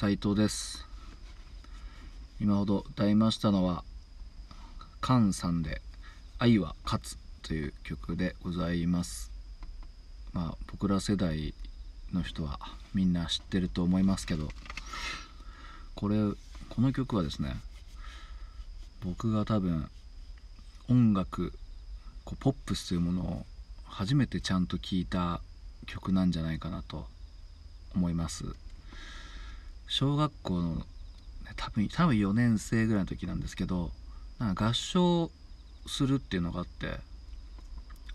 [0.00, 0.86] 斉藤です。
[2.40, 3.84] 今ほど歌いましたのは
[5.02, 5.82] カンさんで
[6.40, 9.30] 「愛は勝つ」という曲でございます。
[10.32, 11.52] まあ僕ら世代
[12.14, 12.58] の人は
[12.94, 14.48] みんな知ってると思いますけど
[15.94, 16.16] これ
[16.70, 17.60] この曲はですね
[19.02, 19.90] 僕が多分
[20.88, 21.52] 音楽
[22.24, 23.46] こうポップスというものを
[23.84, 25.42] 初めてちゃんと聴いた
[25.84, 27.06] 曲なんじゃないかなと
[27.94, 28.56] 思います。
[29.90, 30.86] 小学校の
[31.56, 33.90] 多分多分4年生ぐらいの時なんですけど
[34.38, 35.32] なんか合唱
[35.84, 37.00] するっていうのがあって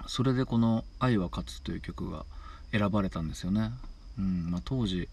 [0.08, 2.26] それでこの「愛は勝つ」という曲が
[2.72, 3.74] 選ばれたんですよね。
[4.18, 5.10] うんまあ、当時、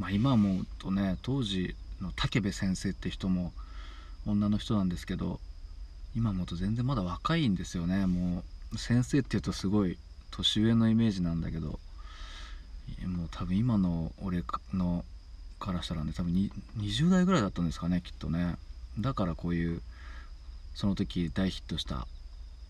[0.00, 3.52] まあ、今思うとね当時の武部先生って人も
[4.26, 5.38] 女の人なんですけど
[6.16, 8.42] 今思うと全然まだ若いんですよねも
[8.72, 9.96] う先生っていうとすごい
[10.32, 11.78] 年上のイメージなんだけど
[13.06, 14.42] もう多分今の俺
[14.74, 15.04] の
[15.60, 16.32] からしたらね多分
[16.78, 18.56] 20代ぐらいだったんですかねきっとね。
[18.98, 19.82] だからこういう
[20.74, 22.08] その時大ヒットした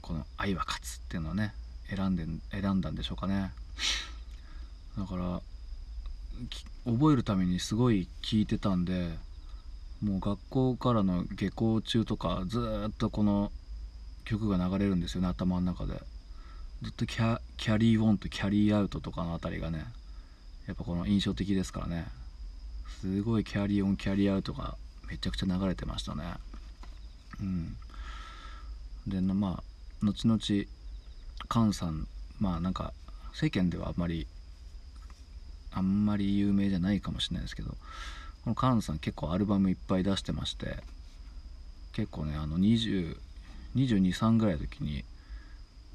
[0.02, 1.54] この「愛は勝つ」っていうのをね
[1.88, 3.52] 選んで選んだんでしょうかね。
[4.98, 5.40] だから
[6.84, 9.16] 覚えるためにすごい聴いてたんで
[10.02, 13.52] もう学校からの下校中とかずっとこの
[14.24, 16.02] 曲が流れるんですよね頭の中で。
[16.82, 19.84] ずっとキャ「Carry On」と「Carry Out」とかのあたりがね
[20.66, 22.19] やっぱこの印象的ですからね。
[23.00, 24.76] すごい Carry On Carry Out が
[25.08, 26.24] めちゃくちゃ流れてましたね。
[27.40, 27.76] うん。
[29.06, 30.66] でまあ後々 KAN
[31.72, 32.06] さん
[32.38, 32.92] まあなんか
[33.32, 34.26] 世間ではあんまり
[35.72, 37.76] あんまり有名じゃないかもしれないですけど
[38.44, 40.76] この菅さん結構アルバムいっぱい出してまして
[41.92, 45.04] 結構ねあの22223ぐらいの時に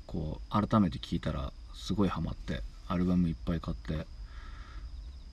[0.07, 4.05] こう改めて聴いたらすごいハマってアルバムいっぱい買って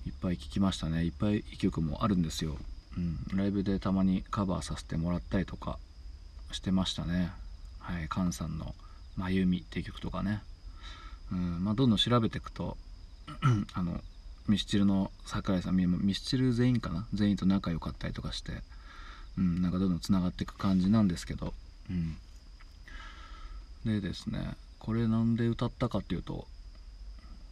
[0.07, 1.05] いっぱい聴きましたね。
[1.05, 2.57] いっぱいいい曲もあるんですよ、
[2.97, 5.79] うん、ライブでたまにカバーさせてもらったりとか
[6.51, 7.31] してましたね。
[7.79, 8.09] はい。
[8.13, 8.75] 菅さんの
[9.17, 10.43] 「まゆみ」っていう曲とかね、
[11.31, 11.65] うん。
[11.65, 12.77] まあ、どんどん調べていくと
[13.75, 14.03] あの
[14.49, 17.07] ミスチルの桜井さんミスチル全員かな？
[17.15, 18.63] 全員と仲良かったりとかして、
[19.39, 21.55] うん、なんかどんどんつながっていく感じなんですけど、
[21.89, 22.17] うん、
[23.85, 26.47] でですねこれなんで歌ったかっていうと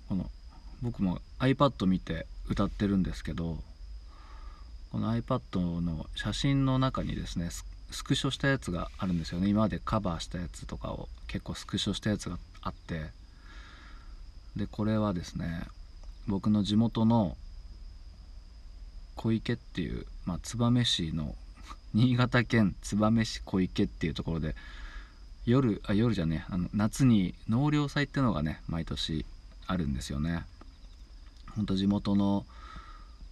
[0.09, 0.29] この
[0.83, 3.59] 僕も iPad 見て歌ってるんですけど
[4.93, 7.49] この iPad の写真の中にですね
[7.91, 9.49] スクショしたやつがあるんですよね。
[9.49, 13.07] 今までカバーしたやつとかを結構スクショしたやつがあって
[14.57, 15.63] でこれはですね
[16.27, 17.37] 僕の地元の
[19.17, 21.35] 小池っていう、まあ、燕市の
[21.95, 24.55] 新潟県燕市小池っていうところで
[25.47, 29.25] 夜あ夜じゃねあの夏に納涼祭っていうのがね毎年
[29.67, 30.45] あるんですよね。
[31.57, 32.47] ほんと地元の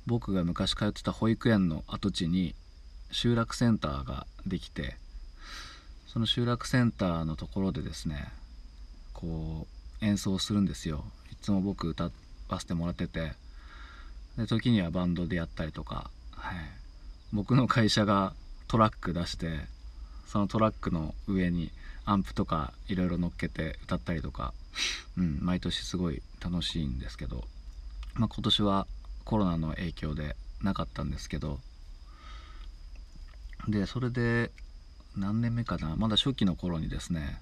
[0.07, 2.55] 僕が昔通ってた保育園の跡地に
[3.11, 4.97] 集落センターができて
[6.07, 8.29] その集落センターのところでですね
[9.13, 9.67] こ
[10.01, 11.05] う演奏するんですよ。
[11.33, 12.05] いつも僕歌
[12.49, 13.33] わせてもらってて。
[14.37, 16.55] で時にはバンドでやったりとか、はい、
[17.33, 18.35] 僕の会社が
[18.69, 19.67] トラック出して
[20.29, 21.73] そのトラックの上に
[22.05, 24.55] アンプとかいろいろ乗っけて歌ったりとか、
[25.17, 27.45] うん、毎年すごい楽しいんですけど。
[28.19, 28.87] まあ、今年は
[29.25, 31.59] コロナの影響でなかったんですけど
[33.69, 34.51] でそれで
[35.17, 37.41] 何年目かなまだ初期の頃にですね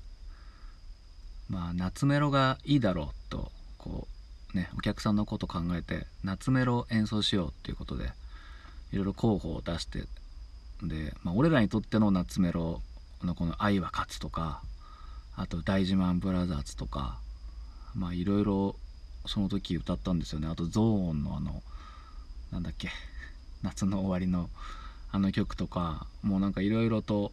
[1.48, 4.06] まあ夏メロがいいだろうとこ
[4.54, 8.10] うねお客さんのこと考えて夏メロを演奏しようっていうことで
[8.92, 10.04] いろいろ候補を出して
[10.82, 12.82] で、まあ、俺らにとっての夏メロ
[13.22, 14.62] のこの「愛は勝つ」とか
[15.36, 17.18] あと「大自慢ブラザーズ」とか
[17.94, 18.76] まあいろいろ
[19.28, 20.48] その時歌ったんですよね。
[20.48, 21.62] あとゾーンのあの
[22.52, 22.90] なんだっけ
[23.62, 24.50] 夏の終わりの
[25.12, 27.32] あの曲とかもうなんかいろいろと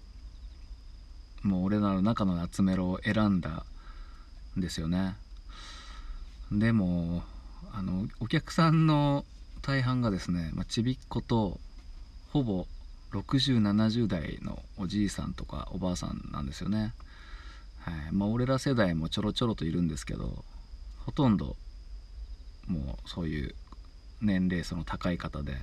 [1.42, 3.66] もう俺らの中の夏メロを選んだ
[4.58, 5.16] んですよね。
[6.52, 7.24] でも
[7.72, 9.26] あのお客さんの
[9.62, 11.60] 大半がですね、まあ、ちびっ子と
[12.32, 12.68] ほぼ
[13.12, 16.94] 6070代のおじいさんとかおばあさんなんですよね。
[17.80, 18.12] はい。
[18.12, 20.44] まあ俺ら世代もちょろちょろといるんですけど
[21.06, 21.56] ほとんど
[22.68, 23.56] もうそういう
[24.22, 25.58] 年齢層の高い方で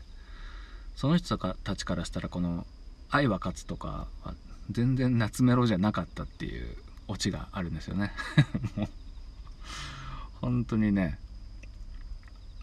[0.97, 2.67] その人たちからしたらこの
[3.11, 4.35] 「愛は勝つ」とかは
[4.71, 6.77] 全然夏メロじゃなかったっていう
[7.09, 8.13] オチがあるんですよね。
[8.77, 8.89] もう
[10.41, 11.19] 本当にね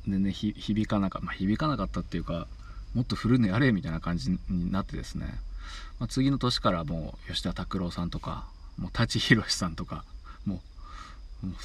[0.08, 2.48] 全然響かなかった、まあ、響かなかったっていうか
[2.94, 5.40] もっと古いのやれみたいな感じになってですね、
[6.00, 10.06] まあ、次の年からもう吉田拓郎さんとかもう舘ひろしさんとか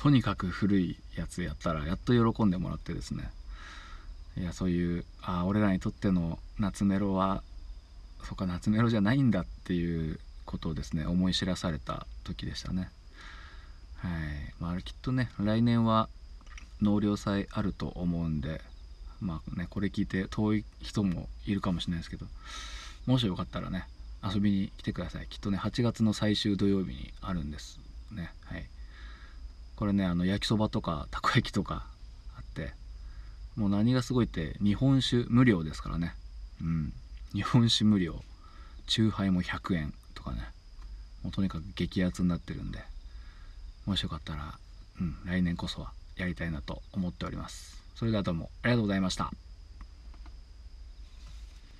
[0.02, 3.30] とにかく古いやつやったらやっと喜んでもらってですね。
[4.36, 7.42] いやそういうあ俺らにとっての夏メロは
[8.24, 12.90] そうか夏メロじゃないんだっていうことをですね思い知らされた時でしたね。
[13.96, 14.12] はい。
[14.60, 16.08] まあ、あれきっとね来年は
[16.80, 18.60] 納涼祭あると思うんで
[19.20, 22.26] まあねこれ聞いて遠い人もいるかもしれないですけど
[23.06, 23.86] もしよかったらね
[24.24, 25.26] 遊びに来てください。
[25.28, 28.32] きっとね8月の最終土曜日にあるんですね。
[28.44, 28.66] はい。
[29.76, 31.86] これねあの焼きそばとかたこ焼きとか
[32.36, 32.72] あって
[33.56, 36.14] もう何がすごいって日本酒無料ですからね。
[36.60, 36.92] うん。
[37.34, 38.22] 日本酒無料。
[38.86, 40.48] 酎ハイも100円とかね。
[41.22, 42.80] もうとにかく激アツになってるんで
[43.86, 44.58] もしよかったら、
[45.00, 47.82] うん、来年こそはやりたいなと思っております。
[47.94, 49.30] それではどうもありがとうございました。